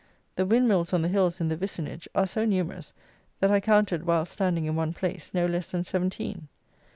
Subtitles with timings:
[0.35, 2.91] The windmills on the hills in the vicinage are so numerous
[3.39, 6.47] that I counted, whilst standing in one place, no less than seventeen.